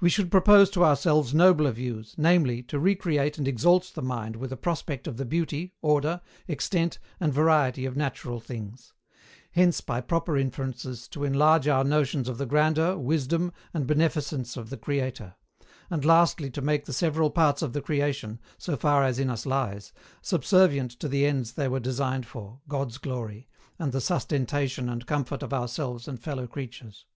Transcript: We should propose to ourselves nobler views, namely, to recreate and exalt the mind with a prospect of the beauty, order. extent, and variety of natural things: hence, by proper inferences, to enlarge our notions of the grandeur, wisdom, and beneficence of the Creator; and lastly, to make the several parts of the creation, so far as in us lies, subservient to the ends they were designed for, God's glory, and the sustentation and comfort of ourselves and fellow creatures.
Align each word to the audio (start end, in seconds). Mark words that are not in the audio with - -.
We 0.00 0.08
should 0.08 0.30
propose 0.30 0.70
to 0.70 0.84
ourselves 0.84 1.34
nobler 1.34 1.72
views, 1.72 2.14
namely, 2.16 2.62
to 2.62 2.78
recreate 2.78 3.38
and 3.38 3.48
exalt 3.48 3.90
the 3.92 4.02
mind 4.02 4.36
with 4.36 4.52
a 4.52 4.56
prospect 4.56 5.08
of 5.08 5.16
the 5.16 5.24
beauty, 5.24 5.74
order. 5.82 6.20
extent, 6.46 7.00
and 7.18 7.34
variety 7.34 7.84
of 7.84 7.96
natural 7.96 8.38
things: 8.38 8.92
hence, 9.50 9.80
by 9.80 10.00
proper 10.00 10.36
inferences, 10.36 11.08
to 11.08 11.24
enlarge 11.24 11.66
our 11.66 11.82
notions 11.82 12.28
of 12.28 12.38
the 12.38 12.46
grandeur, 12.46 12.96
wisdom, 12.96 13.52
and 13.72 13.84
beneficence 13.88 14.56
of 14.56 14.70
the 14.70 14.76
Creator; 14.76 15.34
and 15.90 16.04
lastly, 16.04 16.50
to 16.50 16.62
make 16.62 16.84
the 16.84 16.92
several 16.92 17.28
parts 17.32 17.60
of 17.60 17.72
the 17.72 17.82
creation, 17.82 18.38
so 18.56 18.76
far 18.76 19.02
as 19.02 19.18
in 19.18 19.28
us 19.28 19.44
lies, 19.44 19.92
subservient 20.22 20.92
to 20.92 21.08
the 21.08 21.26
ends 21.26 21.50
they 21.54 21.66
were 21.66 21.80
designed 21.80 22.26
for, 22.26 22.60
God's 22.68 22.98
glory, 22.98 23.48
and 23.80 23.90
the 23.90 24.00
sustentation 24.00 24.88
and 24.88 25.04
comfort 25.04 25.42
of 25.42 25.52
ourselves 25.52 26.06
and 26.06 26.20
fellow 26.22 26.46
creatures. 26.46 27.06